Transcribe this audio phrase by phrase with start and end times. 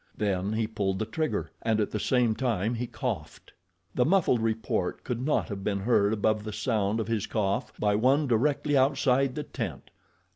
[0.17, 3.53] Then he pulled the trigger, and at the same time he coughed.
[3.93, 7.93] The muffled report could not have been heard above the sound of his cough by
[7.93, 9.91] one directly outside the tent.